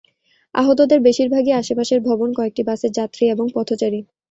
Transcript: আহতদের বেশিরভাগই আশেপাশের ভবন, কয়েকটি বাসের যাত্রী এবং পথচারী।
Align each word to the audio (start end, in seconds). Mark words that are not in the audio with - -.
আহতদের 0.55 0.99
বেশিরভাগই 1.01 1.53
আশেপাশের 1.53 1.99
ভবন, 2.01 2.29
কয়েকটি 2.33 2.61
বাসের 2.63 2.91
যাত্রী 2.91 3.23
এবং 3.27 3.45
পথচারী। 3.55 3.99